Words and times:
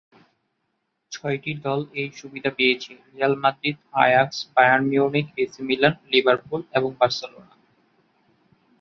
ছয়টি 1.11 1.51
দল 1.65 1.79
এই 1.93 2.09
সুবিধা 2.19 2.51
পেয়েছে: 2.57 2.91
Real 3.07 3.33
Madrid, 3.43 3.77
Ajax, 4.03 4.37
Bayern 4.53 4.83
Munich, 4.91 5.27
AC 5.37 5.61
Milan, 5.69 5.93
Liverpool 6.11 6.61
এবং 6.77 6.89
বার্সেলোনা। 6.99 7.53